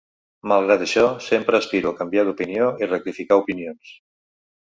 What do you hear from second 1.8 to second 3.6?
a canviar d’opinió i rectificar